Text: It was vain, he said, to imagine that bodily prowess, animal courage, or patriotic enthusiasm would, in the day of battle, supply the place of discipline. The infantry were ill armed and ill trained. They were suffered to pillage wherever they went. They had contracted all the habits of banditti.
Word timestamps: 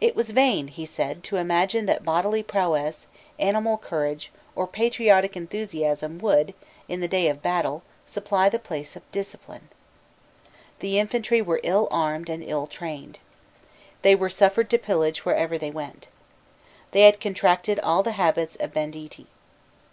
It 0.00 0.16
was 0.16 0.30
vain, 0.30 0.66
he 0.66 0.84
said, 0.84 1.22
to 1.22 1.36
imagine 1.36 1.86
that 1.86 2.02
bodily 2.04 2.42
prowess, 2.42 3.06
animal 3.38 3.78
courage, 3.78 4.32
or 4.56 4.66
patriotic 4.66 5.36
enthusiasm 5.36 6.18
would, 6.18 6.54
in 6.88 6.98
the 6.98 7.06
day 7.06 7.28
of 7.28 7.40
battle, 7.40 7.84
supply 8.04 8.48
the 8.48 8.58
place 8.58 8.96
of 8.96 9.08
discipline. 9.12 9.68
The 10.80 10.98
infantry 10.98 11.40
were 11.40 11.60
ill 11.62 11.86
armed 11.92 12.28
and 12.28 12.42
ill 12.42 12.66
trained. 12.66 13.20
They 14.02 14.16
were 14.16 14.28
suffered 14.28 14.68
to 14.70 14.76
pillage 14.76 15.24
wherever 15.24 15.56
they 15.56 15.70
went. 15.70 16.08
They 16.90 17.02
had 17.02 17.20
contracted 17.20 17.78
all 17.78 18.02
the 18.02 18.10
habits 18.18 18.56
of 18.56 18.72
banditti. 18.74 19.28